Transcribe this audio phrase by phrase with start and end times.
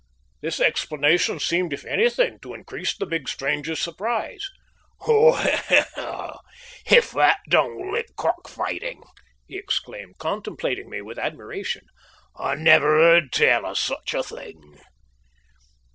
[0.41, 4.49] This explanation seemed, if anything, to increase the big stranger's surprise.
[5.07, 5.39] "Well,
[6.89, 9.03] if that don't lick cock fighting!"
[9.45, 11.85] he exclaimed, contemplating me with admiration.
[12.35, 14.79] "I never heard tell of such a thing."